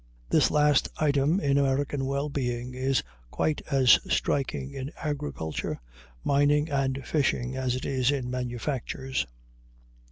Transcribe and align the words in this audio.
This 0.31 0.49
last 0.49 0.89
item 0.97 1.39
in 1.39 1.59
American 1.59 2.07
well 2.07 2.27
being 2.27 2.73
is 2.73 3.03
quite 3.29 3.61
as 3.69 3.99
striking 4.09 4.71
in 4.73 4.91
agriculture, 4.97 5.79
mining, 6.23 6.71
and 6.71 7.05
fishing, 7.05 7.55
as 7.55 7.75
it 7.75 7.85
is 7.85 8.09
in 8.09 8.31
manufactures. 8.31 9.27